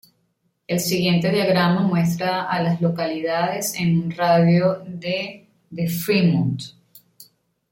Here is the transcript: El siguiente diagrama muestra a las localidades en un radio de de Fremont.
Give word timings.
El 0.67 0.79
siguiente 0.79 1.31
diagrama 1.31 1.83
muestra 1.83 2.45
a 2.49 2.63
las 2.63 2.81
localidades 2.81 3.75
en 3.75 3.99
un 4.01 4.09
radio 4.09 4.83
de 4.87 5.47
de 5.69 5.87
Fremont. 5.89 6.59